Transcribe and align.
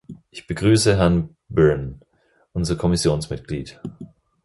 Ich 0.31 0.47
begrüße 0.47 0.97
Herrn 0.97 1.35
Byrne, 1.47 1.99
unser 2.53 2.75
Kommissionsmitglied. 2.75 3.79